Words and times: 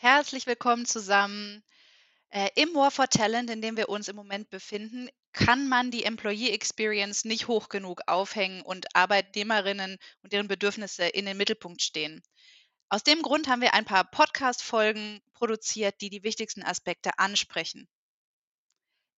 Herzlich 0.00 0.46
willkommen 0.46 0.86
zusammen. 0.86 1.64
Äh, 2.30 2.50
im 2.54 2.72
War 2.72 2.92
for 2.92 3.08
Talent, 3.08 3.50
in 3.50 3.60
dem 3.60 3.76
wir 3.76 3.88
uns 3.88 4.06
im 4.06 4.14
Moment 4.14 4.48
befinden, 4.48 5.08
kann 5.32 5.68
man 5.68 5.90
die 5.90 6.04
Employee 6.04 6.52
Experience 6.52 7.24
nicht 7.24 7.48
hoch 7.48 7.68
genug 7.68 8.02
aufhängen 8.06 8.62
und 8.62 8.94
Arbeitnehmerinnen 8.94 9.98
und 10.22 10.32
deren 10.32 10.46
Bedürfnisse 10.46 11.08
in 11.08 11.26
den 11.26 11.36
Mittelpunkt 11.36 11.82
stehen. 11.82 12.22
Aus 12.88 13.02
dem 13.02 13.22
Grund 13.22 13.48
haben 13.48 13.60
wir 13.60 13.74
ein 13.74 13.86
paar 13.86 14.08
Podcast-Folgen 14.08 15.20
produziert, 15.32 16.00
die 16.00 16.10
die 16.10 16.22
wichtigsten 16.22 16.62
Aspekte 16.62 17.18
ansprechen. 17.18 17.88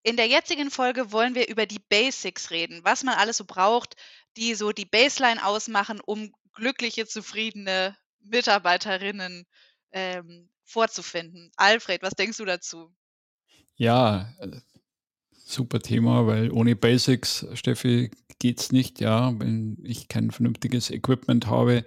In 0.03 0.17
der 0.17 0.29
jetzigen 0.29 0.71
Folge 0.71 1.12
wollen 1.12 1.35
wir 1.35 1.47
über 1.49 1.67
die 1.67 1.85
Basics 1.91 2.51
reden, 2.51 2.83
was 2.85 3.05
man 3.05 3.17
alles 3.17 3.37
so 3.37 3.45
braucht, 3.45 3.97
die 4.39 4.55
so 4.55 4.73
die 4.73 4.87
Baseline 4.87 5.45
ausmachen, 5.45 6.01
um 6.01 6.33
glückliche, 6.55 7.07
zufriedene 7.07 7.99
Mitarbeiterinnen 8.21 9.47
ähm, 9.93 10.49
vorzufinden. 10.71 11.50
Alfred, 11.57 12.02
was 12.02 12.14
denkst 12.14 12.39
du 12.39 12.45
dazu? 12.45 12.92
Ja, 13.77 14.33
äh, 14.38 14.61
super 15.33 15.80
Thema, 15.80 16.27
weil 16.27 16.51
ohne 16.51 16.77
Basics, 16.77 17.47
Steffi, 17.55 18.11
geht 18.38 18.61
es 18.61 18.73
nicht. 18.73 19.01
Ja, 19.01 19.38
wenn 19.38 19.78
ich 19.84 20.09
kein 20.09 20.30
vernünftiges 20.30 20.91
Equipment 20.91 21.47
habe, 21.47 21.84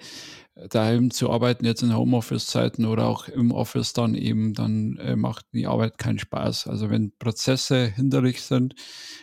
daheim 0.70 1.10
zu 1.10 1.32
arbeiten, 1.32 1.66
jetzt 1.66 1.82
in 1.82 1.96
Homeoffice-Zeiten 1.96 2.86
oder 2.86 3.08
auch 3.08 3.28
im 3.28 3.52
Office 3.52 3.94
dann 3.94 4.14
eben, 4.14 4.54
dann 4.54 4.98
äh, 4.98 5.16
macht 5.16 5.48
die 5.52 5.66
Arbeit 5.66 5.98
keinen 5.98 6.20
Spaß. 6.20 6.68
Also 6.68 6.90
wenn 6.90 7.12
Prozesse 7.18 7.88
hinderlich 7.88 8.42
sind, 8.44 8.76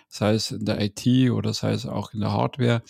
sei 0.08 0.34
es 0.34 0.50
in 0.50 0.64
der 0.64 0.80
IT 0.80 1.30
oder 1.30 1.54
sei 1.54 1.72
es 1.72 1.86
auch 1.86 2.12
in 2.12 2.20
der 2.20 2.32
Hardware, 2.32 2.82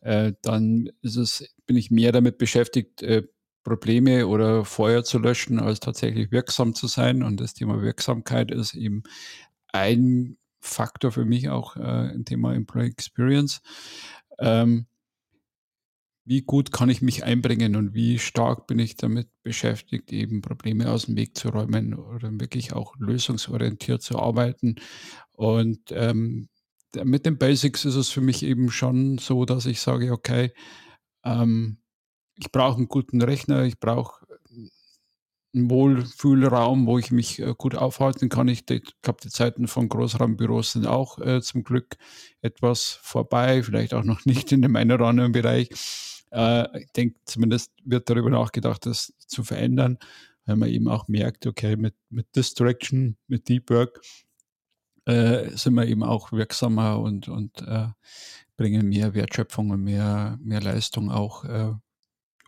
äh, 0.00 0.32
dann 0.42 0.90
ist 1.02 1.16
es, 1.16 1.54
bin 1.66 1.76
ich 1.76 1.90
mehr 1.90 2.12
damit 2.12 2.38
beschäftigt, 2.38 3.02
äh, 3.02 3.24
Probleme 3.62 4.26
oder 4.26 4.64
Feuer 4.64 5.04
zu 5.04 5.18
löschen, 5.18 5.58
als 5.60 5.80
tatsächlich 5.80 6.30
wirksam 6.32 6.74
zu 6.74 6.86
sein. 6.86 7.22
Und 7.22 7.40
das 7.40 7.54
Thema 7.54 7.80
Wirksamkeit 7.82 8.50
ist 8.50 8.74
eben 8.74 9.02
ein 9.72 10.36
Faktor 10.60 11.12
für 11.12 11.24
mich 11.24 11.48
auch 11.48 11.76
äh, 11.76 12.14
im 12.14 12.24
Thema 12.24 12.54
Employee 12.54 12.88
Experience. 12.88 13.62
Ähm, 14.38 14.86
wie 16.24 16.42
gut 16.42 16.72
kann 16.72 16.88
ich 16.88 17.02
mich 17.02 17.24
einbringen 17.24 17.74
und 17.74 17.94
wie 17.94 18.18
stark 18.18 18.68
bin 18.68 18.78
ich 18.78 18.96
damit 18.96 19.28
beschäftigt, 19.42 20.12
eben 20.12 20.40
Probleme 20.40 20.90
aus 20.90 21.06
dem 21.06 21.16
Weg 21.16 21.36
zu 21.36 21.48
räumen 21.48 21.94
oder 21.94 22.30
wirklich 22.40 22.72
auch 22.72 22.94
lösungsorientiert 22.98 24.02
zu 24.02 24.18
arbeiten. 24.18 24.76
Und 25.32 25.80
ähm, 25.90 26.48
mit 27.02 27.26
den 27.26 27.38
Basics 27.38 27.84
ist 27.84 27.96
es 27.96 28.10
für 28.10 28.20
mich 28.20 28.44
eben 28.44 28.70
schon 28.70 29.18
so, 29.18 29.44
dass 29.44 29.66
ich 29.66 29.80
sage, 29.80 30.12
okay, 30.12 30.52
ähm, 31.24 31.78
ich 32.36 32.50
brauche 32.50 32.76
einen 32.76 32.88
guten 32.88 33.22
Rechner, 33.22 33.64
ich 33.64 33.78
brauche 33.78 34.26
einen 35.54 35.70
Wohlfühlraum, 35.70 36.86
wo 36.86 36.98
ich 36.98 37.10
mich 37.10 37.38
äh, 37.38 37.54
gut 37.56 37.74
aufhalten 37.74 38.28
kann. 38.28 38.48
Ich 38.48 38.64
glaube, 38.66 39.20
die 39.22 39.28
Zeiten 39.28 39.68
von 39.68 39.88
Großraumbüros 39.88 40.72
sind 40.72 40.86
auch 40.86 41.18
äh, 41.18 41.42
zum 41.42 41.62
Glück 41.62 41.96
etwas 42.40 42.98
vorbei, 43.02 43.62
vielleicht 43.62 43.94
auch 43.94 44.04
noch 44.04 44.24
nicht 44.24 44.52
in 44.52 44.62
dem 44.62 44.76
einen 44.76 44.92
oder 44.92 45.06
anderen 45.06 45.32
Bereich. 45.32 45.68
Äh, 46.30 46.80
ich 46.80 46.92
denke, 46.92 47.20
zumindest 47.26 47.72
wird 47.84 48.08
darüber 48.08 48.30
nachgedacht, 48.30 48.86
das 48.86 49.12
zu 49.18 49.44
verändern, 49.44 49.98
weil 50.46 50.56
man 50.56 50.68
eben 50.70 50.88
auch 50.88 51.08
merkt, 51.08 51.46
okay, 51.46 51.76
mit, 51.76 51.94
mit 52.08 52.34
Distraction, 52.34 53.16
mit 53.26 53.48
Deep 53.48 53.68
Work 53.70 54.00
äh, 55.04 55.50
sind 55.56 55.74
wir 55.74 55.86
eben 55.86 56.02
auch 56.02 56.32
wirksamer 56.32 56.98
und, 56.98 57.28
und 57.28 57.60
äh, 57.62 57.88
bringen 58.56 58.88
mehr 58.88 59.14
Wertschöpfung 59.14 59.70
und 59.70 59.82
mehr, 59.82 60.38
mehr 60.40 60.60
Leistung 60.60 61.10
auch 61.10 61.44
äh, 61.44 61.72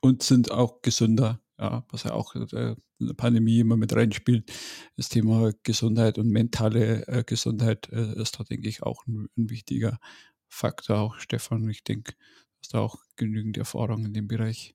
und 0.05 0.23
sind 0.23 0.51
auch 0.51 0.83
gesünder, 0.83 1.41
ja, 1.59 1.87
was 1.89 2.03
ja 2.03 2.13
auch 2.13 2.35
äh, 2.35 2.77
in 2.99 3.07
der 3.07 3.15
Pandemie 3.15 3.61
immer 3.61 3.79
mit 3.79 3.97
reinspielt. 3.97 4.53
Das 4.99 5.09
Thema 5.09 5.53
Gesundheit 5.63 6.19
und 6.19 6.29
mentale 6.29 7.09
äh, 7.09 7.25
Gesundheit 7.25 7.89
äh, 7.91 8.21
ist 8.21 8.39
da, 8.39 8.45
denke 8.45 8.69
ich, 8.69 8.83
auch 8.83 9.07
ein, 9.07 9.31
wichtiger 9.35 9.99
Faktor. 10.47 10.99
Auch 10.99 11.19
Stefan, 11.21 11.67
ich 11.71 11.85
denke, 11.85 12.13
hast 12.61 12.75
du 12.75 12.79
auch 12.79 12.97
genügend 13.17 13.57
Erfahrung 13.57 14.05
in 14.05 14.13
dem 14.13 14.29
Bereich. 14.29 14.75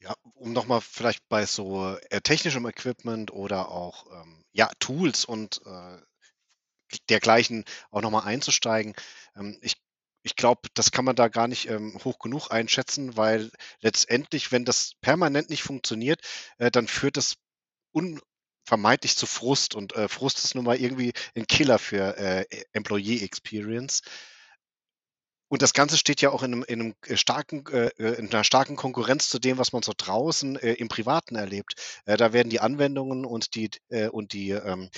Ja, 0.00 0.16
um 0.34 0.52
nochmal 0.52 0.80
vielleicht 0.80 1.28
bei 1.28 1.46
so 1.46 1.96
äh, 2.10 2.20
technischem 2.20 2.66
Equipment 2.66 3.32
oder 3.32 3.70
auch 3.70 4.06
ähm, 4.20 4.44
ja, 4.52 4.68
Tools 4.80 5.24
und 5.24 5.60
dergleichen 7.08 7.64
auch 7.90 8.00
nochmal 8.00 8.26
einzusteigen. 8.26 8.94
Ähm, 9.36 9.58
ich 9.60 9.74
ich 10.26 10.34
glaube, 10.34 10.68
das 10.74 10.90
kann 10.90 11.04
man 11.04 11.14
da 11.14 11.28
gar 11.28 11.46
nicht 11.46 11.70
ähm, 11.70 11.96
hoch 12.04 12.18
genug 12.18 12.50
einschätzen, 12.50 13.16
weil 13.16 13.52
letztendlich, 13.80 14.50
wenn 14.50 14.64
das 14.64 14.94
permanent 15.00 15.50
nicht 15.50 15.62
funktioniert, 15.62 16.20
äh, 16.58 16.68
dann 16.72 16.88
führt 16.88 17.16
das 17.16 17.36
unvermeidlich 17.92 19.16
zu 19.16 19.26
Frust 19.26 19.76
und 19.76 19.94
äh, 19.94 20.08
Frust 20.08 20.42
ist 20.42 20.56
nun 20.56 20.64
mal 20.64 20.80
irgendwie 20.80 21.12
ein 21.36 21.46
Killer 21.46 21.78
für 21.78 22.16
äh, 22.18 22.44
Employee 22.72 23.22
Experience. 23.22 24.02
Und 25.48 25.62
das 25.62 25.72
Ganze 25.72 25.96
steht 25.96 26.20
ja 26.20 26.30
auch 26.30 26.42
in 26.42 26.52
einem, 26.52 26.64
in 26.64 26.80
einem 26.80 26.94
äh, 27.06 27.16
starken, 27.16 27.64
äh, 27.68 27.88
äh, 27.98 28.18
in 28.18 28.32
einer 28.32 28.42
starken 28.42 28.74
Konkurrenz 28.76 29.28
zu 29.28 29.38
dem, 29.38 29.58
was 29.58 29.72
man 29.72 29.82
so 29.82 29.92
draußen 29.96 30.56
äh, 30.56 30.72
im 30.74 30.88
Privaten 30.88 31.36
erlebt. 31.36 31.74
Äh, 32.04 32.16
da 32.16 32.32
werden 32.32 32.50
die 32.50 32.60
Anwendungen 32.60 33.24
und 33.24 33.54
die 33.54 33.70
äh, 33.88 34.08
und 34.08 34.32
die 34.32 34.50
ähm, 34.50 34.90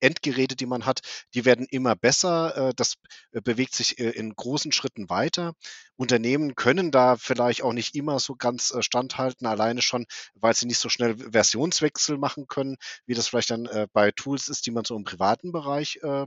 Endgeräte, 0.00 0.56
die 0.56 0.66
man 0.66 0.84
hat, 0.84 1.00
die 1.34 1.44
werden 1.44 1.66
immer 1.70 1.96
besser. 1.96 2.70
Äh, 2.70 2.74
das 2.76 2.94
bewegt 3.32 3.74
sich 3.74 3.98
äh, 3.98 4.10
in 4.10 4.34
großen 4.34 4.72
Schritten 4.72 5.08
weiter. 5.08 5.54
Unternehmen 5.96 6.54
können 6.54 6.90
da 6.90 7.16
vielleicht 7.16 7.62
auch 7.62 7.72
nicht 7.72 7.94
immer 7.94 8.18
so 8.18 8.34
ganz 8.34 8.74
standhalten, 8.80 9.46
alleine 9.46 9.80
schon, 9.80 10.06
weil 10.34 10.54
sie 10.54 10.66
nicht 10.66 10.80
so 10.80 10.88
schnell 10.88 11.16
Versionswechsel 11.16 12.18
machen 12.18 12.46
können, 12.48 12.76
wie 13.06 13.14
das 13.14 13.28
vielleicht 13.28 13.50
dann 13.50 13.68
bei 13.92 14.10
Tools 14.10 14.48
ist, 14.48 14.66
die 14.66 14.72
man 14.72 14.84
so 14.84 14.96
im 14.96 15.04
privaten 15.04 15.52
Bereich 15.52 16.00
äh, 16.02 16.26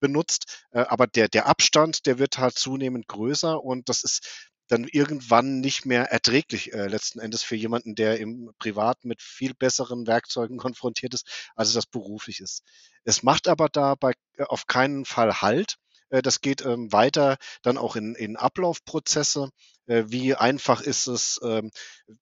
benutzt. 0.00 0.64
Äh, 0.70 0.80
aber 0.80 1.06
der, 1.06 1.28
der 1.28 1.46
Abstand, 1.46 2.06
der 2.06 2.18
wird 2.18 2.38
halt 2.38 2.58
zunehmend 2.58 3.08
größer 3.08 3.62
und 3.62 3.88
das 3.88 4.02
ist 4.02 4.50
dann 4.68 4.84
irgendwann 4.84 5.60
nicht 5.60 5.86
mehr 5.86 6.10
erträglich 6.10 6.72
äh, 6.72 6.88
letzten 6.88 7.20
Endes 7.20 7.42
für 7.42 7.56
jemanden, 7.56 7.94
der 7.94 8.18
im 8.18 8.50
Privat 8.58 9.04
mit 9.04 9.22
viel 9.22 9.54
besseren 9.54 10.06
Werkzeugen 10.06 10.58
konfrontiert 10.58 11.14
ist, 11.14 11.50
als 11.54 11.72
das 11.72 11.86
beruflich 11.86 12.40
ist. 12.40 12.62
Es 13.04 13.22
macht 13.22 13.48
aber 13.48 13.68
dabei 13.68 14.12
äh, 14.36 14.44
auf 14.44 14.66
keinen 14.66 15.04
Fall 15.04 15.40
Halt. 15.40 15.76
Äh, 16.10 16.22
das 16.22 16.40
geht 16.40 16.64
ähm, 16.64 16.92
weiter 16.92 17.36
dann 17.62 17.78
auch 17.78 17.96
in, 17.96 18.14
in 18.14 18.36
Ablaufprozesse. 18.36 19.50
Äh, 19.86 20.04
wie 20.08 20.34
einfach 20.34 20.80
ist 20.80 21.06
es, 21.06 21.40
ähm, 21.44 21.70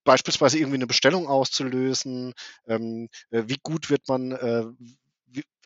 beispielsweise 0.04 0.58
irgendwie 0.58 0.76
eine 0.76 0.86
Bestellung 0.86 1.28
auszulösen? 1.28 2.34
Ähm, 2.66 3.08
äh, 3.30 3.44
wie 3.46 3.58
gut 3.62 3.88
wird 3.91 4.06
man 4.08 4.32
äh, 4.32 4.66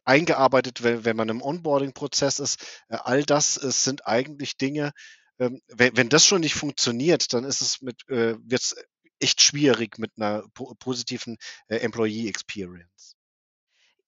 eingearbeitet, 0.08 0.82
wenn, 0.82 1.04
wenn 1.04 1.16
man 1.16 1.28
im 1.28 1.42
Onboarding-Prozess 1.42 2.40
ist. 2.40 2.62
Äh, 2.88 2.96
all 2.96 3.22
das 3.22 3.62
äh, 3.62 3.70
sind 3.70 4.06
eigentlich 4.06 4.56
Dinge, 4.56 4.92
ähm, 5.38 5.60
wenn, 5.68 5.96
wenn 5.96 6.08
das 6.08 6.24
schon 6.24 6.40
nicht 6.40 6.54
funktioniert, 6.54 7.32
dann 7.32 7.44
ist 7.44 7.60
es 7.60 7.82
mit, 7.82 8.08
äh, 8.08 8.36
wird 8.40 8.62
es 8.62 8.76
echt 9.20 9.42
schwierig 9.42 9.98
mit 9.98 10.12
einer 10.16 10.44
po 10.54 10.74
positiven 10.78 11.36
Employee 11.68 12.28
Experience. 12.28 13.16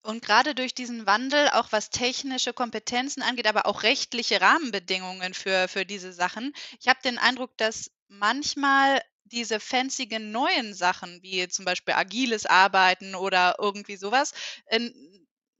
Und 0.02 0.22
gerade 0.24 0.54
durch 0.54 0.72
diesen 0.72 1.04
Wandel, 1.04 1.48
auch 1.50 1.72
was 1.72 1.90
technische 1.90 2.52
Kompetenzen 2.52 3.22
angeht, 3.22 3.46
aber 3.46 3.66
auch 3.66 3.82
rechtliche 3.82 4.40
Rahmenbedingungen 4.40 5.34
für, 5.34 5.68
für 5.68 5.84
diese 5.84 6.12
Sachen, 6.12 6.52
ich 6.80 6.88
habe 6.88 7.00
den 7.04 7.18
Eindruck, 7.18 7.56
dass 7.58 7.90
manchmal 8.08 9.02
diese 9.24 9.60
fanzigen 9.60 10.30
neuen 10.30 10.74
Sachen, 10.74 11.22
wie 11.22 11.46
zum 11.48 11.64
Beispiel 11.64 11.94
agiles 11.94 12.46
Arbeiten 12.46 13.14
oder 13.14 13.56
irgendwie 13.58 13.96
sowas, 13.96 14.32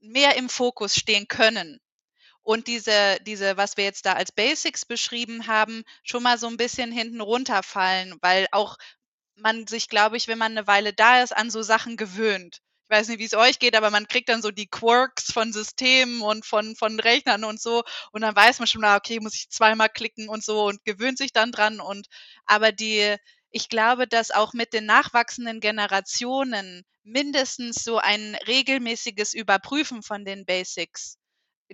mehr 0.01 0.35
im 0.35 0.49
Fokus 0.49 0.95
stehen 0.95 1.27
können. 1.27 1.79
Und 2.43 2.67
diese, 2.67 3.17
diese, 3.21 3.55
was 3.57 3.77
wir 3.77 3.83
jetzt 3.83 4.05
da 4.05 4.13
als 4.13 4.31
Basics 4.31 4.85
beschrieben 4.85 5.47
haben, 5.47 5.83
schon 6.03 6.23
mal 6.23 6.37
so 6.39 6.47
ein 6.47 6.57
bisschen 6.57 6.91
hinten 6.91 7.21
runterfallen, 7.21 8.17
weil 8.21 8.47
auch 8.51 8.77
man 9.35 9.67
sich, 9.67 9.89
glaube 9.89 10.17
ich, 10.17 10.27
wenn 10.27 10.37
man 10.37 10.51
eine 10.57 10.67
Weile 10.67 10.93
da 10.93 11.21
ist, 11.21 11.35
an 11.35 11.49
so 11.51 11.61
Sachen 11.61 11.97
gewöhnt. 11.97 12.59
Ich 12.89 12.97
weiß 12.97 13.07
nicht, 13.07 13.19
wie 13.19 13.25
es 13.25 13.33
euch 13.35 13.59
geht, 13.59 13.75
aber 13.75 13.89
man 13.89 14.07
kriegt 14.07 14.27
dann 14.27 14.41
so 14.41 14.51
die 14.51 14.67
Quirks 14.67 15.31
von 15.31 15.53
Systemen 15.53 16.21
und 16.21 16.45
von, 16.45 16.75
von 16.75 16.99
Rechnern 16.99 17.43
und 17.45 17.61
so. 17.61 17.83
Und 18.11 18.21
dann 18.21 18.35
weiß 18.35 18.59
man 18.59 18.67
schon, 18.67 18.81
na, 18.81 18.97
okay, 18.97 19.19
muss 19.19 19.35
ich 19.35 19.49
zweimal 19.49 19.87
klicken 19.89 20.27
und 20.27 20.43
so 20.43 20.65
und 20.65 20.83
gewöhnt 20.83 21.17
sich 21.17 21.31
dann 21.31 21.51
dran. 21.51 21.79
Und 21.79 22.07
aber 22.45 22.71
die, 22.71 23.15
ich 23.51 23.69
glaube, 23.69 24.07
dass 24.07 24.31
auch 24.31 24.53
mit 24.53 24.73
den 24.73 24.85
nachwachsenden 24.85 25.59
Generationen 25.59 26.83
mindestens 27.03 27.83
so 27.83 27.97
ein 27.97 28.35
regelmäßiges 28.47 29.33
Überprüfen 29.33 30.03
von 30.03 30.25
den 30.25 30.45
Basics 30.45 31.17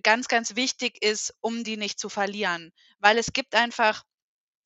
ganz, 0.03 0.27
ganz 0.27 0.55
wichtig 0.55 1.03
ist, 1.03 1.33
um 1.41 1.63
die 1.63 1.77
nicht 1.77 1.99
zu 1.99 2.09
verlieren. 2.09 2.71
Weil 2.99 3.17
es 3.17 3.33
gibt 3.33 3.55
einfach 3.55 4.03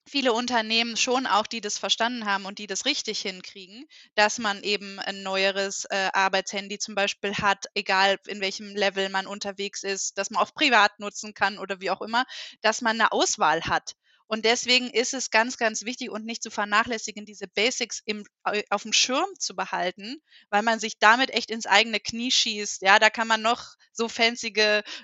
viele 0.09 0.33
Unternehmen 0.33 0.97
schon 0.97 1.27
auch, 1.27 1.47
die 1.47 1.61
das 1.61 1.77
verstanden 1.77 2.25
haben 2.25 2.45
und 2.45 2.59
die 2.59 2.67
das 2.67 2.85
richtig 2.85 3.21
hinkriegen, 3.21 3.85
dass 4.15 4.39
man 4.39 4.63
eben 4.63 4.99
ein 4.99 5.23
neueres 5.23 5.85
äh, 5.85 6.09
Arbeitshandy 6.13 6.79
zum 6.79 6.95
Beispiel 6.95 7.35
hat, 7.35 7.65
egal 7.75 8.17
in 8.27 8.41
welchem 8.41 8.75
Level 8.75 9.09
man 9.09 9.27
unterwegs 9.27 9.83
ist, 9.83 10.17
dass 10.17 10.29
man 10.31 10.41
auch 10.43 10.53
privat 10.53 10.99
nutzen 10.99 11.33
kann 11.33 11.59
oder 11.59 11.81
wie 11.81 11.91
auch 11.91 12.01
immer, 12.01 12.25
dass 12.61 12.81
man 12.81 12.99
eine 12.99 13.11
Auswahl 13.11 13.61
hat 13.63 13.93
Und 14.31 14.45
deswegen 14.45 14.89
ist 14.89 15.13
es 15.13 15.29
ganz, 15.29 15.57
ganz 15.57 15.83
wichtig 15.83 16.09
und 16.09 16.25
nicht 16.25 16.41
zu 16.41 16.49
vernachlässigen, 16.49 17.25
diese 17.25 17.49
Basics 17.49 18.01
im, 18.05 18.23
auf 18.69 18.83
dem 18.83 18.93
Schirm 18.93 19.27
zu 19.37 19.57
behalten, 19.57 20.21
weil 20.49 20.61
man 20.61 20.79
sich 20.79 20.97
damit 20.99 21.31
echt 21.31 21.51
ins 21.51 21.65
eigene 21.65 21.99
Knie 21.99 22.31
schießt. 22.31 22.81
Ja, 22.81 22.97
da 22.97 23.09
kann 23.09 23.27
man 23.27 23.41
noch 23.41 23.75
so 23.91 24.07
fancy 24.07 24.53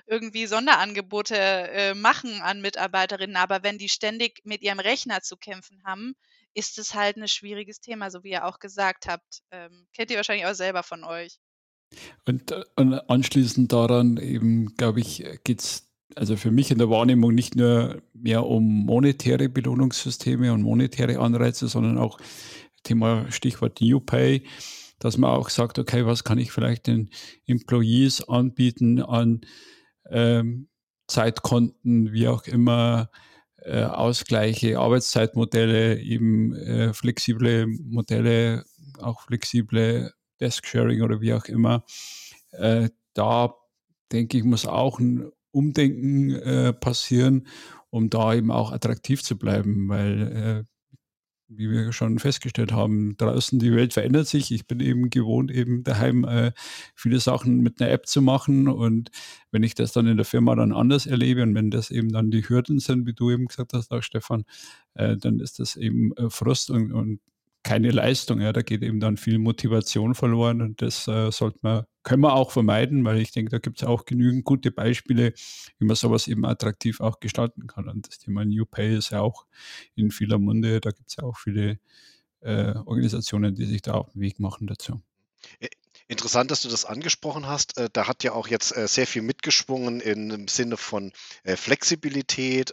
irgendwie 0.06 0.46
Sonderangebote 0.46 1.36
äh, 1.36 1.92
machen 1.92 2.40
an 2.40 2.62
Mitarbeiterinnen, 2.62 3.36
aber 3.36 3.62
wenn 3.62 3.76
die 3.76 3.90
ständig 3.90 4.40
mit 4.44 4.62
ihrem 4.62 4.80
Rechner 4.80 5.20
zu 5.20 5.36
kämpfen 5.36 5.82
haben, 5.84 6.14
ist 6.54 6.78
es 6.78 6.94
halt 6.94 7.18
ein 7.18 7.28
schwieriges 7.28 7.82
Thema, 7.82 8.10
so 8.10 8.24
wie 8.24 8.30
ihr 8.30 8.46
auch 8.46 8.58
gesagt 8.58 9.08
habt. 9.08 9.42
Ähm, 9.50 9.86
kennt 9.92 10.10
ihr 10.10 10.16
wahrscheinlich 10.16 10.46
auch 10.46 10.54
selber 10.54 10.82
von 10.82 11.04
euch. 11.04 11.38
Und, 12.24 12.50
äh, 12.50 12.64
und 12.76 12.94
anschließend 12.94 13.70
daran 13.70 14.16
eben, 14.16 14.74
glaube 14.76 15.00
ich, 15.00 15.22
geht 15.44 15.60
es 15.60 15.87
also 16.14 16.36
für 16.36 16.50
mich 16.50 16.70
in 16.70 16.78
der 16.78 16.90
Wahrnehmung 16.90 17.34
nicht 17.34 17.56
nur 17.56 18.02
mehr 18.12 18.46
um 18.46 18.86
monetäre 18.86 19.48
Belohnungssysteme 19.48 20.52
und 20.52 20.62
monetäre 20.62 21.18
Anreize, 21.18 21.68
sondern 21.68 21.98
auch 21.98 22.18
Thema 22.82 23.30
Stichwort 23.30 23.80
New 23.80 24.00
Pay, 24.00 24.44
dass 24.98 25.18
man 25.18 25.30
auch 25.30 25.50
sagt, 25.50 25.78
okay, 25.78 26.06
was 26.06 26.24
kann 26.24 26.38
ich 26.38 26.52
vielleicht 26.52 26.86
den 26.86 27.10
Employees 27.46 28.28
anbieten 28.28 29.02
an 29.02 29.42
ähm, 30.10 30.68
Zeitkonten, 31.06 32.12
wie 32.12 32.28
auch 32.28 32.44
immer, 32.44 33.10
äh, 33.62 33.82
Ausgleiche, 33.82 34.78
Arbeitszeitmodelle, 34.78 36.00
eben 36.00 36.54
äh, 36.54 36.92
flexible 36.92 37.66
Modelle, 37.66 38.64
auch 39.00 39.22
flexible 39.22 40.12
Desk-Sharing 40.40 41.02
oder 41.02 41.20
wie 41.20 41.34
auch 41.34 41.44
immer. 41.46 41.84
Äh, 42.52 42.90
da 43.14 43.54
denke 44.12 44.38
ich, 44.38 44.44
muss 44.44 44.66
auch 44.66 44.98
ein 45.00 45.30
Umdenken 45.58 46.34
äh, 46.34 46.72
passieren, 46.72 47.46
um 47.90 48.10
da 48.10 48.34
eben 48.34 48.50
auch 48.50 48.72
attraktiv 48.72 49.22
zu 49.22 49.36
bleiben, 49.36 49.88
weil 49.88 50.66
äh, 50.66 50.78
wie 51.48 51.70
wir 51.70 51.92
schon 51.92 52.18
festgestellt 52.18 52.72
haben, 52.72 53.16
draußen 53.16 53.58
die 53.58 53.72
Welt 53.72 53.94
verändert 53.94 54.28
sich. 54.28 54.52
Ich 54.52 54.66
bin 54.66 54.80
eben 54.80 55.08
gewohnt, 55.08 55.50
eben 55.50 55.82
daheim 55.82 56.24
äh, 56.24 56.52
viele 56.94 57.20
Sachen 57.20 57.60
mit 57.60 57.80
einer 57.80 57.90
App 57.90 58.06
zu 58.06 58.20
machen. 58.20 58.68
Und 58.68 59.10
wenn 59.50 59.62
ich 59.62 59.74
das 59.74 59.92
dann 59.92 60.06
in 60.06 60.18
der 60.18 60.26
Firma 60.26 60.54
dann 60.54 60.72
anders 60.72 61.06
erlebe 61.06 61.42
und 61.42 61.54
wenn 61.54 61.70
das 61.70 61.90
eben 61.90 62.10
dann 62.10 62.30
die 62.30 62.46
Hürden 62.46 62.80
sind, 62.80 63.06
wie 63.06 63.14
du 63.14 63.30
eben 63.30 63.46
gesagt 63.46 63.72
hast, 63.72 63.90
auch 63.90 64.02
Stefan, 64.02 64.44
äh, 64.94 65.16
dann 65.16 65.40
ist 65.40 65.58
das 65.58 65.76
eben 65.76 66.12
äh, 66.16 66.28
Frust 66.28 66.70
und, 66.70 66.92
und 66.92 67.20
keine 67.62 67.90
Leistung. 67.90 68.40
Ja, 68.40 68.52
da 68.52 68.62
geht 68.62 68.82
eben 68.82 69.00
dann 69.00 69.16
viel 69.16 69.38
Motivation 69.38 70.14
verloren 70.14 70.60
und 70.60 70.82
das 70.82 71.08
äh, 71.08 71.30
sollte 71.30 71.58
man, 71.62 71.84
können 72.08 72.22
wir 72.22 72.32
auch 72.32 72.50
vermeiden, 72.50 73.04
weil 73.04 73.18
ich 73.18 73.32
denke, 73.32 73.50
da 73.50 73.58
gibt 73.58 73.82
es 73.82 73.86
auch 73.86 74.06
genügend 74.06 74.44
gute 74.44 74.70
Beispiele, 74.70 75.34
wie 75.78 75.84
man 75.84 75.94
sowas 75.94 76.26
eben 76.26 76.46
attraktiv 76.46 77.00
auch 77.00 77.20
gestalten 77.20 77.66
kann. 77.66 77.88
Und 77.88 78.08
das 78.08 78.18
Thema 78.18 78.44
New 78.44 78.64
Pay 78.64 78.96
ist 78.96 79.10
ja 79.10 79.20
auch 79.20 79.46
in 79.94 80.10
vieler 80.10 80.38
Munde. 80.38 80.80
Da 80.80 80.90
gibt 80.90 81.10
es 81.10 81.16
ja 81.16 81.24
auch 81.24 81.36
viele 81.36 81.78
äh, 82.40 82.74
Organisationen, 82.86 83.54
die 83.54 83.66
sich 83.66 83.82
da 83.82 83.92
auf 83.92 84.12
den 84.12 84.22
Weg 84.22 84.40
machen 84.40 84.66
dazu. 84.66 85.02
Interessant, 86.10 86.50
dass 86.50 86.62
du 86.62 86.70
das 86.70 86.86
angesprochen 86.86 87.46
hast. 87.46 87.76
Äh, 87.76 87.90
da 87.92 88.08
hat 88.08 88.24
ja 88.24 88.32
auch 88.32 88.48
jetzt 88.48 88.74
äh, 88.74 88.88
sehr 88.88 89.06
viel 89.06 89.20
mitgeschwungen 89.20 90.00
im 90.00 90.48
Sinne 90.48 90.78
von 90.78 91.12
äh, 91.42 91.54
Flexibilität, 91.54 92.72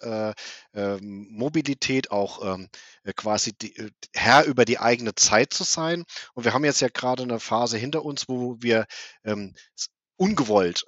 ähm, 0.74 1.28
Mobilität, 1.32 2.12
auch 2.12 2.54
ähm, 2.54 2.70
quasi 3.16 3.54
Herr 4.14 4.46
über 4.46 4.64
die 4.64 4.80
eigene 4.80 5.16
Zeit 5.16 5.54
zu 5.54 5.66
sein. 5.66 6.06
Und 6.34 6.46
wir 6.46 6.54
haben 6.54 6.64
jetzt 6.64 6.80
ja 6.80 6.88
gerade 6.88 7.24
eine 7.24 7.42
Phase 7.42 7.78
hinter 7.78 8.06
uns, 8.06 8.30
wo 8.30 8.56
wir 8.62 8.86
ähm, 9.26 9.54
ungewollt 10.16 10.86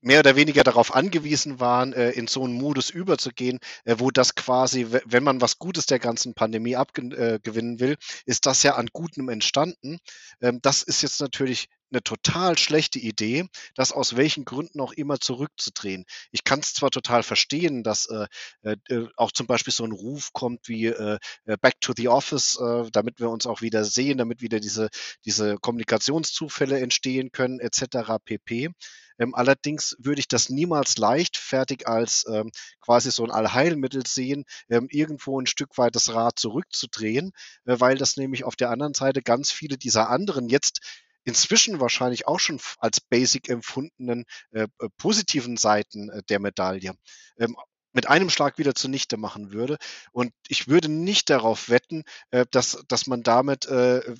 mehr 0.00 0.20
oder 0.20 0.36
weniger 0.36 0.64
darauf 0.64 0.94
angewiesen 0.94 1.60
waren, 1.60 1.92
äh, 1.92 2.10
in 2.10 2.26
so 2.26 2.44
einen 2.44 2.54
Modus 2.54 2.90
überzugehen, 2.90 3.58
äh, 3.84 3.96
wo 3.98 4.10
das 4.10 4.34
quasi, 4.34 4.86
wenn 5.04 5.24
man 5.24 5.40
was 5.40 5.58
Gutes 5.58 5.86
der 5.86 5.98
ganzen 5.98 6.34
Pandemie 6.34 6.76
abgewinnen 6.76 7.76
äh, 7.76 7.80
will, 7.80 7.96
ist 8.24 8.46
das 8.46 8.62
ja 8.62 8.76
an 8.76 8.88
Gutem 8.92 9.28
entstanden. 9.28 9.98
Ähm, 10.40 10.60
das 10.62 10.82
ist 10.82 11.02
jetzt 11.02 11.20
natürlich 11.20 11.68
eine 11.90 12.02
total 12.02 12.58
schlechte 12.58 12.98
Idee, 12.98 13.46
das 13.74 13.92
aus 13.92 14.16
welchen 14.16 14.44
Gründen 14.44 14.80
auch 14.80 14.92
immer 14.92 15.20
zurückzudrehen. 15.20 16.04
Ich 16.30 16.44
kann 16.44 16.60
es 16.60 16.74
zwar 16.74 16.90
total 16.90 17.22
verstehen, 17.22 17.82
dass 17.82 18.06
äh, 18.06 18.26
äh, 18.62 19.06
auch 19.16 19.32
zum 19.32 19.46
Beispiel 19.46 19.72
so 19.72 19.84
ein 19.84 19.92
Ruf 19.92 20.32
kommt 20.32 20.68
wie 20.68 20.86
äh, 20.86 21.18
Back 21.44 21.80
to 21.80 21.92
the 21.96 22.08
Office, 22.08 22.58
äh, 22.60 22.90
damit 22.92 23.20
wir 23.20 23.30
uns 23.30 23.46
auch 23.46 23.62
wieder 23.62 23.84
sehen, 23.84 24.18
damit 24.18 24.42
wieder 24.42 24.60
diese, 24.60 24.88
diese 25.24 25.56
Kommunikationszufälle 25.56 26.78
entstehen 26.80 27.32
können, 27.32 27.60
etc. 27.60 28.18
pp. 28.24 28.70
Ähm, 29.18 29.34
allerdings 29.34 29.96
würde 29.98 30.20
ich 30.20 30.28
das 30.28 30.48
niemals 30.48 30.96
leichtfertig 30.96 31.88
als 31.88 32.24
ähm, 32.30 32.50
quasi 32.80 33.10
so 33.10 33.24
ein 33.24 33.30
Allheilmittel 33.30 34.06
sehen, 34.06 34.44
ähm, 34.68 34.86
irgendwo 34.90 35.40
ein 35.40 35.46
Stück 35.46 35.76
weit 35.76 35.96
das 35.96 36.14
Rad 36.14 36.38
zurückzudrehen, 36.38 37.32
äh, 37.64 37.80
weil 37.80 37.98
das 37.98 38.16
nämlich 38.16 38.44
auf 38.44 38.56
der 38.56 38.70
anderen 38.70 38.94
Seite 38.94 39.22
ganz 39.22 39.50
viele 39.50 39.76
dieser 39.76 40.08
anderen 40.08 40.48
jetzt 40.48 40.80
inzwischen 41.28 41.78
wahrscheinlich 41.78 42.26
auch 42.26 42.40
schon 42.40 42.58
als 42.78 43.00
basic 43.00 43.48
empfundenen 43.50 44.24
äh, 44.50 44.62
äh, 44.62 44.88
positiven 44.96 45.58
Seiten 45.58 46.08
äh, 46.08 46.22
der 46.28 46.40
Medaille 46.40 46.94
ähm, 47.38 47.56
mit 47.92 48.08
einem 48.08 48.30
Schlag 48.30 48.58
wieder 48.58 48.74
zunichte 48.74 49.16
machen 49.16 49.52
würde. 49.52 49.76
Und 50.12 50.32
ich 50.48 50.68
würde 50.68 50.88
nicht 50.88 51.28
darauf 51.30 51.68
wetten, 51.68 52.04
äh, 52.30 52.46
dass, 52.50 52.82
dass 52.88 53.06
man 53.06 53.22
damit 53.22 53.66
äh, 53.66 54.14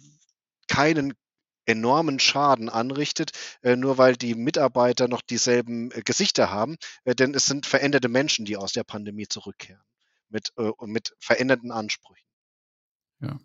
keinen 0.68 1.14
enormen 1.64 2.18
Schaden 2.18 2.68
anrichtet, 2.68 3.32
äh, 3.62 3.76
nur 3.76 3.96
weil 3.96 4.16
die 4.16 4.34
Mitarbeiter 4.34 5.08
noch 5.08 5.22
dieselben 5.22 5.88
Gesichter 5.90 6.50
haben. 6.50 6.76
Denn 7.06 7.34
es 7.34 7.46
sind 7.46 7.66
veränderte 7.66 8.08
Menschen, 8.08 8.44
die 8.44 8.56
aus 8.56 8.72
der 8.72 8.84
Pandemie 8.84 9.28
zurückkehren 9.28 9.82
mit, 10.28 10.52
mit 10.82 11.14
veränderten 11.20 11.70
Ansprüchen. 11.70 12.26
Ja. 13.20 13.38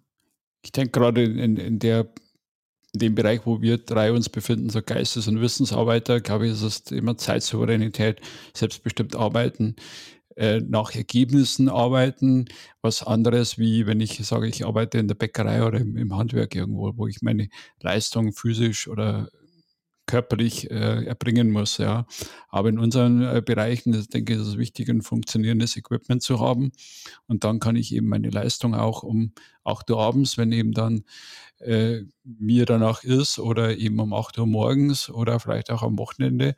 Ich 0.64 0.74
denke 0.74 0.92
gerade 0.92 1.24
in, 1.24 1.56
in 1.58 1.80
der 1.80 2.14
in 2.94 3.00
dem 3.00 3.16
Bereich, 3.16 3.42
wo 3.46 3.62
wir 3.62 3.80
drei 3.80 4.12
uns 4.12 4.30
befinden, 4.30 4.70
so 4.70 4.82
Geistes- 4.82 5.28
und 5.28 5.42
Wissensarbeiter, 5.42 6.22
glaube 6.22 6.46
ich, 6.48 6.54
ist 6.54 6.62
es 6.62 6.92
immer 6.92 7.18
Zeitsouveränität, 7.18 8.22
selbstbestimmt 8.54 9.16
arbeiten, 9.16 9.76
äh, 10.36 10.62
nach 10.62 10.96
Ergebnissen 10.96 11.70
arbeiten, 11.70 12.46
was 12.82 13.04
anderes 13.04 13.58
wie 13.58 13.88
wenn 13.88 14.00
ich 14.00 14.18
sage, 14.26 14.48
ich 14.48 14.66
arbeite 14.66 15.00
in 15.00 15.08
der 15.08 15.16
Bäckerei 15.16 15.66
oder 15.66 15.80
im, 15.80 15.98
im 15.98 16.16
Handwerk 16.16 16.56
irgendwo, 16.56 16.92
wo 16.96 17.08
ich 17.08 17.22
meine 17.22 17.50
Leistung 17.82 18.34
physisch 18.34 18.88
oder 18.88 19.30
körperlich 20.06 20.70
äh, 20.70 21.06
erbringen 21.06 21.52
muss. 21.52 21.78
Ja. 21.78 22.06
Aber 22.50 22.70
in 22.70 22.80
unseren 22.80 23.22
äh, 23.22 23.42
Bereichen, 23.44 23.94
das, 23.94 24.08
denke 24.08 24.34
ich, 24.34 24.40
ist 24.40 24.48
es 24.48 24.58
wichtig, 24.58 24.90
ein 24.90 25.02
funktionierendes 25.02 25.78
Equipment 25.78 26.22
zu 26.22 26.40
haben. 26.40 26.72
Und 27.28 27.44
dann 27.44 27.60
kann 27.60 27.76
ich 27.76 27.94
eben 27.94 28.08
meine 28.08 28.30
Leistung 28.30 28.76
auch 28.76 29.04
um 29.04 29.32
8 29.64 29.90
Uhr 29.92 30.00
abends, 30.00 30.38
wenn 30.38 30.52
eben 30.52 30.74
dann 30.74 31.04
äh, 31.60 32.02
mir 32.24 32.66
danach 32.66 33.04
ist, 33.04 33.40
oder 33.40 33.78
eben 33.78 34.00
um 34.00 34.14
8 34.14 34.38
Uhr 34.40 34.48
morgens 34.48 35.10
oder 35.10 35.40
vielleicht 35.40 35.72
auch 35.72 35.84
am 35.84 35.98
Wochenende, 35.98 36.56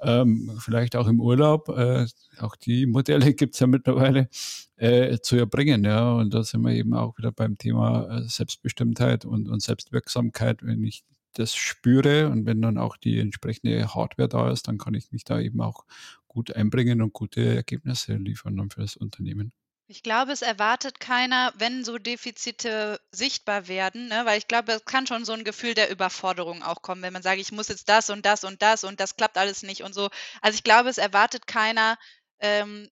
ähm, 0.00 0.52
vielleicht 0.58 0.96
auch 0.96 1.06
im 1.06 1.20
Urlaub, 1.20 1.68
äh, 1.68 2.06
auch 2.38 2.56
die 2.56 2.86
Modelle 2.86 3.34
gibt 3.34 3.54
es 3.54 3.60
ja 3.60 3.66
mittlerweile, 3.66 4.28
äh, 4.76 5.18
zu 5.20 5.36
erbringen. 5.36 5.84
Ja. 5.84 6.12
Und 6.14 6.34
da 6.34 6.42
sind 6.42 6.62
wir 6.62 6.72
eben 6.72 6.94
auch 6.94 7.16
wieder 7.18 7.32
beim 7.32 7.58
Thema 7.58 8.08
äh, 8.08 8.28
Selbstbestimmtheit 8.28 9.24
und, 9.24 9.48
und 9.48 9.62
Selbstwirksamkeit. 9.62 10.62
Wenn 10.62 10.84
ich 10.84 11.04
das 11.38 11.54
spüre 11.54 12.28
und 12.28 12.46
wenn 12.46 12.62
dann 12.62 12.78
auch 12.78 12.96
die 12.96 13.18
entsprechende 13.20 13.94
Hardware 13.94 14.28
da 14.28 14.50
ist, 14.50 14.68
dann 14.68 14.78
kann 14.78 14.94
ich 14.94 15.12
mich 15.12 15.24
da 15.24 15.38
eben 15.40 15.60
auch 15.60 15.84
gut 16.28 16.54
einbringen 16.54 17.02
und 17.02 17.12
gute 17.12 17.56
Ergebnisse 17.56 18.14
liefern 18.14 18.56
dann 18.56 18.70
für 18.70 18.80
das 18.80 18.96
Unternehmen. 18.96 19.52
Ich 19.88 20.02
glaube, 20.02 20.32
es 20.32 20.42
erwartet 20.42 20.98
keiner, 20.98 21.52
wenn 21.58 21.84
so 21.84 21.96
Defizite 21.98 23.00
sichtbar 23.12 23.68
werden, 23.68 24.08
ne? 24.08 24.22
weil 24.24 24.36
ich 24.36 24.48
glaube, 24.48 24.72
es 24.72 24.84
kann 24.84 25.06
schon 25.06 25.24
so 25.24 25.32
ein 25.32 25.44
Gefühl 25.44 25.74
der 25.74 25.90
Überforderung 25.90 26.64
auch 26.64 26.82
kommen, 26.82 27.02
wenn 27.02 27.12
man 27.12 27.22
sagt, 27.22 27.38
ich 27.38 27.52
muss 27.52 27.68
jetzt 27.68 27.88
das 27.88 28.10
und 28.10 28.26
das 28.26 28.42
und 28.42 28.62
das 28.62 28.82
und 28.82 28.98
das 28.98 29.14
klappt 29.14 29.38
alles 29.38 29.62
nicht 29.62 29.82
und 29.82 29.94
so. 29.94 30.08
Also 30.42 30.56
ich 30.56 30.64
glaube, 30.64 30.88
es 30.88 30.98
erwartet 30.98 31.46
keiner, 31.46 31.98
ähm, 32.40 32.88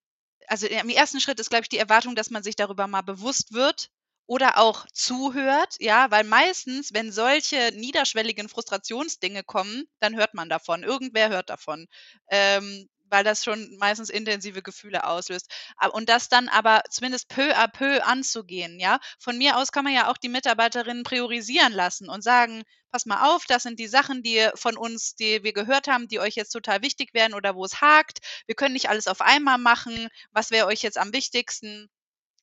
also 0.46 0.66
im 0.66 0.88
ersten 0.88 1.20
Schritt 1.20 1.40
ist, 1.40 1.50
glaube 1.50 1.62
ich, 1.62 1.68
die 1.68 1.78
Erwartung, 1.78 2.14
dass 2.14 2.30
man 2.30 2.44
sich 2.44 2.54
darüber 2.54 2.86
mal 2.86 3.02
bewusst 3.02 3.52
wird 3.52 3.90
oder 4.26 4.58
auch 4.58 4.86
zuhört, 4.92 5.76
ja, 5.80 6.10
weil 6.10 6.24
meistens, 6.24 6.92
wenn 6.94 7.12
solche 7.12 7.72
niederschwelligen 7.74 8.48
Frustrationsdinge 8.48 9.44
kommen, 9.44 9.84
dann 10.00 10.16
hört 10.16 10.34
man 10.34 10.48
davon. 10.48 10.82
Irgendwer 10.82 11.28
hört 11.30 11.50
davon. 11.50 11.86
Ähm, 12.28 12.88
weil 13.10 13.22
das 13.24 13.44
schon 13.44 13.76
meistens 13.78 14.10
intensive 14.10 14.62
Gefühle 14.62 15.04
auslöst. 15.04 15.50
Und 15.92 16.08
das 16.08 16.28
dann 16.28 16.48
aber 16.48 16.82
zumindest 16.90 17.28
peu 17.28 17.54
à 17.54 17.68
peu 17.68 18.02
anzugehen, 18.02 18.80
ja. 18.80 18.98
Von 19.18 19.38
mir 19.38 19.56
aus 19.56 19.72
kann 19.72 19.84
man 19.84 19.92
ja 19.94 20.10
auch 20.10 20.16
die 20.16 20.28
Mitarbeiterinnen 20.28 21.04
priorisieren 21.04 21.72
lassen 21.72 22.08
und 22.08 22.22
sagen, 22.22 22.62
pass 22.90 23.06
mal 23.06 23.34
auf, 23.34 23.44
das 23.46 23.62
sind 23.64 23.78
die 23.78 23.86
Sachen, 23.88 24.22
die 24.22 24.48
von 24.54 24.76
uns, 24.76 25.14
die 25.16 25.42
wir 25.44 25.52
gehört 25.52 25.86
haben, 25.86 26.08
die 26.08 26.18
euch 26.20 26.34
jetzt 26.34 26.50
total 26.50 26.82
wichtig 26.82 27.10
wären 27.14 27.34
oder 27.34 27.54
wo 27.54 27.64
es 27.64 27.80
hakt. 27.80 28.18
Wir 28.46 28.54
können 28.54 28.72
nicht 28.74 28.88
alles 28.88 29.06
auf 29.06 29.20
einmal 29.20 29.58
machen. 29.58 30.08
Was 30.32 30.50
wäre 30.50 30.66
euch 30.66 30.82
jetzt 30.82 30.98
am 30.98 31.12
wichtigsten? 31.12 31.88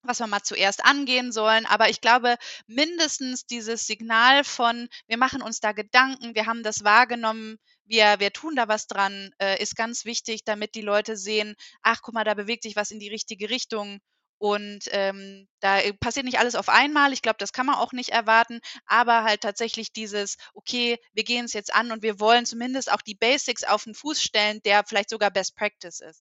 Was 0.03 0.19
wir 0.19 0.27
mal 0.27 0.41
zuerst 0.43 0.83
angehen 0.85 1.31
sollen. 1.31 1.65
Aber 1.65 1.89
ich 1.89 2.01
glaube, 2.01 2.37
mindestens 2.67 3.45
dieses 3.45 3.85
Signal 3.87 4.43
von, 4.43 4.87
wir 5.07 5.17
machen 5.17 5.41
uns 5.41 5.59
da 5.59 5.71
Gedanken, 5.73 6.35
wir 6.35 6.45
haben 6.47 6.63
das 6.63 6.83
wahrgenommen, 6.83 7.57
wir 7.85 8.19
wir 8.19 8.31
tun 8.33 8.55
da 8.55 8.67
was 8.67 8.87
dran, 8.87 9.31
äh, 9.41 9.61
ist 9.61 9.75
ganz 9.75 10.05
wichtig, 10.05 10.43
damit 10.45 10.75
die 10.75 10.81
Leute 10.81 11.17
sehen: 11.17 11.55
„Ach, 11.83 12.01
guck 12.01 12.13
mal, 12.13 12.23
da 12.23 12.33
bewegt 12.33 12.63
sich 12.63 12.75
was 12.75 12.91
in 12.91 12.99
die 12.99 13.09
richtige 13.09 13.49
Richtung.“ 13.49 13.99
Und, 14.39 14.85
ähm, 14.91 15.47
da, 15.59 15.79
passiert 15.99 16.25
nicht 16.25 16.39
alles 16.39 16.55
auf 16.55 16.67
einmal. 16.69 17.13
Ich 17.13 17.21
glaube, 17.21 17.37
das 17.39 17.53
kann 17.53 17.67
man 17.67 17.75
auch 17.75 17.91
nicht 17.93 18.09
erwarten, 18.09 18.59
aber 18.87 19.23
halt 19.23 19.41
tatsächlich 19.41 19.93
dieses: 19.93 20.37
„Okay, 20.55 20.97
wir 21.13 21.23
gehen 21.23 21.45
es 21.45 21.53
jetzt 21.53 21.73
an 21.75 21.91
und 21.91 22.01
wir 22.01 22.19
wollen 22.19 22.45
zumindest 22.47 22.91
auch 22.91 23.01
die 23.01 23.13
Basics 23.15 23.63
auf 23.63 23.85
'n 23.85 23.93
Fuß 23.95 24.21
stellen, 24.21 24.59
der 24.65 24.83
vielleicht 24.87 25.09
sogar 25.11 25.29
Best 25.31 25.55
Practice 25.55 25.99
ist.“ 26.01 26.21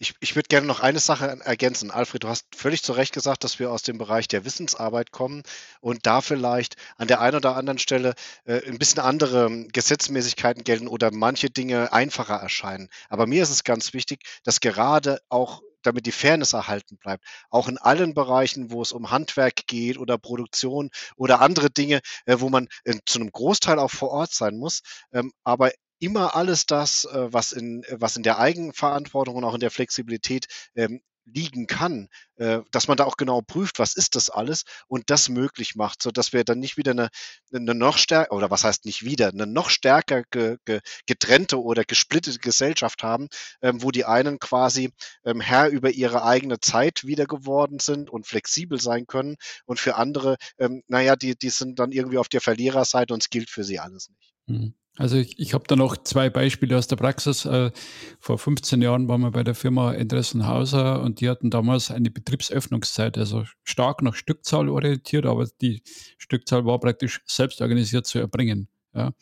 Ich 0.00 0.14
ich 0.20 0.36
würde 0.36 0.46
gerne 0.48 0.66
noch 0.66 0.78
eine 0.78 1.00
Sache 1.00 1.26
ergänzen. 1.44 1.90
Alfred, 1.90 2.22
du 2.22 2.28
hast 2.28 2.46
völlig 2.54 2.84
zu 2.84 2.92
Recht 2.92 3.12
gesagt, 3.12 3.42
dass 3.42 3.58
wir 3.58 3.72
aus 3.72 3.82
dem 3.82 3.98
Bereich 3.98 4.28
der 4.28 4.44
Wissensarbeit 4.44 5.10
kommen 5.10 5.42
und 5.80 6.06
da 6.06 6.20
vielleicht 6.20 6.76
an 6.96 7.08
der 7.08 7.20
einen 7.20 7.36
oder 7.36 7.56
anderen 7.56 7.78
Stelle, 7.80 8.14
äh, 8.44 8.58
'n 8.64 8.78
bisschen 8.78 9.00
andere 9.00 9.66
Gesetzmäßigkeiten 9.72 10.62
gelten 10.62 10.86
oder 10.86 11.10
manche 11.10 11.50
Dinge 11.50 11.92
einfacher 11.92 12.36
erscheinen. 12.36 12.88
Aber 13.08 13.26
mir 13.26 13.42
ist 13.42 13.50
es 13.50 13.64
ganz 13.64 13.92
wichtig, 13.92 14.20
dass 14.44 14.60
gerade 14.60 15.20
auch 15.30 15.62
damit 15.82 16.06
die 16.06 16.12
Fairness 16.12 16.52
erhalten 16.52 16.96
bleibt, 16.98 17.24
auch 17.50 17.66
in 17.68 17.78
allen 17.78 18.14
Bereichen, 18.14 18.70
wo 18.70 18.82
es 18.82 18.92
um 18.92 19.10
Handwerk 19.10 19.66
geht 19.66 19.98
oder 19.98 20.16
Produktion 20.18 20.90
oder 21.16 21.40
andere 21.40 21.70
Dinge, 21.70 22.00
äh, 22.26 22.36
wo 22.38 22.48
man, 22.50 22.68
äh, 22.84 22.94
zu 23.04 23.18
'nem 23.18 23.32
Großteil 23.32 23.78
auch 23.80 23.90
vor 23.90 24.10
Ort 24.10 24.32
sein 24.32 24.56
muss, 24.58 24.80
ähm, 25.12 25.32
aber 25.44 25.72
immer 26.00 26.36
alles 26.36 26.66
das, 26.66 27.04
äh, 27.04 27.32
was 27.32 27.52
in 27.52 27.84
was 27.90 28.16
in 28.16 28.22
der 28.22 28.38
Eigenverantwortung 28.38 29.36
und 29.36 29.44
auch 29.44 29.54
in 29.54 29.60
der 29.60 29.70
Flexibilität, 29.70 30.46
ähm, 30.76 31.00
liegen 31.30 31.66
kann, 31.66 32.08
äh, 32.36 32.60
dass 32.72 32.88
man 32.88 32.96
da 32.96 33.04
auch 33.04 33.18
genau 33.18 33.42
prüft, 33.42 33.78
was 33.78 33.94
ist 33.96 34.16
das 34.16 34.30
alles 34.30 34.64
und 34.88 35.10
das 35.10 35.28
möglich 35.28 35.74
macht, 35.76 36.02
sodass 36.02 36.32
wir 36.32 36.42
dann 36.44 36.58
nicht 36.58 36.78
wieder 36.78 36.94
'ne 36.94 37.10
'ne 37.52 37.74
noch 37.74 37.98
stär 37.98 38.32
oder 38.32 38.50
was 38.50 38.64
heißt 38.64 38.86
nicht 38.86 39.04
wieder, 39.04 39.30
'ne 39.32 39.46
noch 39.46 39.68
stärker 39.70 40.22
ge 40.30 40.56
ge 40.64 40.80
getrennte 41.06 41.62
oder 41.62 41.84
gesplittete 41.84 42.38
Gesellschaft 42.38 43.02
haben, 43.02 43.28
ähm, 43.60 43.82
wo 43.82 43.90
die 43.90 44.06
einen 44.06 44.38
quasi, 44.38 44.90
ähm, 45.24 45.40
Herr 45.42 45.68
über 45.68 45.90
ihre 45.90 46.22
eigene 46.24 46.60
Zeit 46.60 47.04
wieder 47.04 47.26
geworden 47.26 47.78
sind 47.78 48.08
und 48.08 48.26
flexibel 48.26 48.80
sein 48.80 49.06
können 49.06 49.36
und 49.66 49.78
für 49.80 49.96
andere, 49.96 50.36
ähm, 50.58 50.82
na 50.88 51.02
ja, 51.02 51.14
die 51.16 51.36
die 51.36 51.50
sind 51.50 51.78
dann 51.78 51.92
irgendwie 51.92 52.18
auf 52.18 52.28
der 52.30 52.40
Verliererseite 52.40 53.12
und 53.12 53.22
es 53.24 53.28
gilt 53.30 53.50
für 53.50 53.64
sie 53.64 53.78
alles 53.80 54.08
nicht. 54.08 54.32
Mhm. 54.46 54.74
Also, 54.98 55.16
ich 55.16 55.38
ich 55.38 55.54
habe 55.54 55.64
da 55.68 55.76
noch 55.76 55.96
2 55.96 56.28
Beispiele 56.28 56.76
aus 56.76 56.88
der 56.88 56.96
Praxis. 56.96 57.44
Äh, 57.44 57.70
vor 58.18 58.36
15 58.36 58.82
Jahren 58.82 59.06
waren 59.08 59.20
wir 59.20 59.30
bei 59.30 59.44
der 59.44 59.54
Firma 59.54 59.94
Endresen-Hauser 59.94 61.02
und 61.02 61.20
die 61.20 61.28
hatten 61.30 61.50
damals 61.50 61.92
eine 61.92 62.10
Betriebsöffnungszeit, 62.10 63.16
also 63.16 63.44
stark 63.62 64.02
nach 64.02 64.14
Stückzahl 64.16 64.68
orientiert, 64.68 65.24
aber 65.24 65.46
die 65.62 65.82
Stückzahl 66.18 66.64
war 66.66 66.80
praktisch 66.80 67.22
selbst 67.26 67.60
organisiert 67.60 68.06
zu 68.06 68.18
erbringen, 68.18 68.68
ja. 68.94 69.12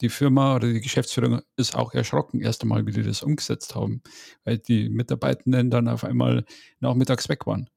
Die 0.00 0.08
Firma 0.08 0.56
oder 0.56 0.72
die 0.72 0.80
Geschäftsführung 0.80 1.42
ist 1.56 1.76
auch 1.76 1.92
erschrocken 1.94 2.40
erst 2.40 2.62
einmal, 2.62 2.86
wie 2.86 2.92
die 2.92 3.02
das 3.02 3.22
umgesetzt 3.22 3.74
haben, 3.74 4.02
weil 4.44 4.58
die 4.58 4.88
Mitarbeitenden 4.88 5.70
dann 5.70 5.88
auf 5.88 6.04
einmal 6.04 6.44
nachmittags 6.80 7.28
weg 7.28 7.46
waren. 7.46 7.68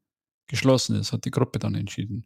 Geschlossen 0.47 0.95
ist, 0.97 1.13
hat 1.13 1.25
die 1.25 1.31
Gruppe 1.31 1.59
dann 1.59 1.75
entschieden. 1.75 2.25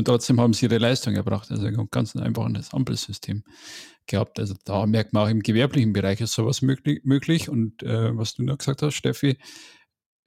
Und 0.00 0.06
trotzdem 0.06 0.40
haben 0.40 0.54
sie 0.54 0.64
ihre 0.64 0.78
Leistung 0.78 1.14
erbracht. 1.14 1.50
Also 1.50 1.68
ganz 1.90 2.16
einfach 2.16 2.46
ein 2.46 2.58
Ampelsystem 2.72 3.44
gehabt. 4.06 4.40
Also 4.40 4.54
da 4.64 4.86
merkt 4.86 5.12
man 5.12 5.24
auch 5.24 5.28
im 5.28 5.42
gewerblichen 5.42 5.92
Bereich 5.92 6.22
ist 6.22 6.32
sowas 6.32 6.62
möglich, 6.62 7.02
möglich. 7.04 7.50
Und 7.50 7.82
äh, 7.82 8.16
was 8.16 8.32
du 8.32 8.42
noch 8.42 8.56
gesagt 8.56 8.80
hast, 8.80 8.94
Steffi, 8.94 9.36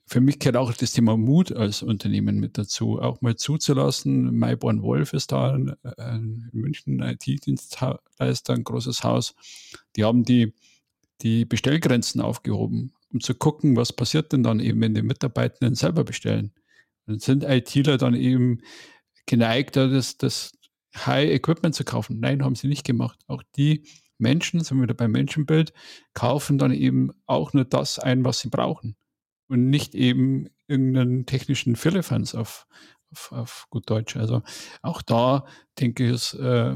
für 0.06 0.22
mich 0.22 0.38
gehört 0.38 0.58
auch 0.58 0.72
das 0.74 0.92
Thema 0.92 1.18
Mut 1.18 1.52
als 1.52 1.82
Unternehmen 1.82 2.40
mit 2.40 2.60
dazu, 2.60 3.02
auch 3.02 3.22
mal 3.22 3.36
zuzulassen. 3.36 4.38
Mayborn 4.38 4.84
Wolf 4.84 5.14
ist 5.14 5.32
da 5.32 5.54
ein, 5.56 5.74
ein 5.98 6.52
München 6.54 7.02
IT-Dienstleister, 7.02 8.54
ein 8.54 8.64
großes 8.64 9.04
Haus. 9.04 9.34
Die 9.96 10.04
haben 10.04 10.24
die, 10.24 10.54
die 11.24 11.46
Bestellgrenzen 11.46 12.22
aufgehoben, 12.22 12.94
um 13.12 13.22
zu 13.22 13.34
gucken, 13.34 13.76
was 13.76 13.92
passiert 13.92 14.34
denn 14.34 14.44
dann 14.44 14.60
eben, 14.60 14.80
wenn 14.82 14.94
die 14.94 15.02
Mitarbeitenden 15.02 15.74
selber 15.74 16.04
bestellen. 16.04 16.54
Dann 17.08 17.18
sind 17.18 17.44
ITler 17.44 17.98
dann 17.98 18.14
eben 18.14 18.60
geneigt, 19.26 19.76
das, 19.76 20.18
das 20.18 20.52
High 20.96 21.32
Equipment 21.32 21.76
zu 21.76 21.84
kaufen. 21.84 22.20
Nein, 22.20 22.44
haben 22.44 22.56
sie 22.56 22.68
nicht 22.68 22.86
gemacht. 22.86 23.20
Auch 23.28 23.44
die 23.56 23.88
Menschen, 24.18 24.64
sind 24.64 24.78
wir 24.78 24.84
wieder 24.84 24.94
beim 24.94 25.12
Menschenbild, 25.12 25.74
kaufen 26.14 26.58
dann 26.58 26.72
eben 26.72 27.12
auch 27.26 27.54
nur 27.54 27.66
das 27.66 28.00
ein, 28.00 28.24
was 28.24 28.40
sie 28.40 28.50
brauchen. 28.50 28.96
Und 29.48 29.70
nicht 29.70 29.96
eben 29.96 30.50
irgendeinen 30.68 31.26
technischen 31.26 31.76
Firlefanz 31.76 32.34
auf, 32.34 32.68
auf, 33.12 33.32
auf 33.32 33.68
gut 33.70 33.90
Deutsch. 33.90 34.16
Also 34.16 34.42
auch 34.82 35.02
da 35.02 35.46
denke 35.80 36.06
ich, 36.06 36.14
ist 36.14 36.34
äh, 36.36 36.76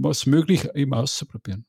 was 0.00 0.26
möglich, 0.26 0.68
eben 0.74 0.94
auszuprobieren. 0.94 1.66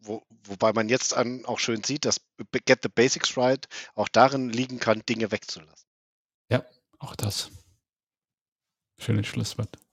Wo, 0.00 0.22
wobei 0.44 0.72
man 0.72 0.88
jetzt 0.88 1.16
an, 1.16 1.44
auch 1.44 1.58
schön 1.58 1.82
sieht, 1.84 2.04
dass 2.04 2.20
Get 2.64 2.80
the 2.82 2.88
Basics 2.88 3.36
Right 3.36 3.68
auch 3.94 4.08
darin 4.08 4.48
liegen 4.48 4.78
kann, 4.78 5.02
Dinge 5.08 5.30
wegzulassen. 5.30 5.88
Ja, 6.50 6.64
auch 6.98 7.16
das. 7.16 7.50
Přinešli 8.98 9.44
svet. 9.44 9.87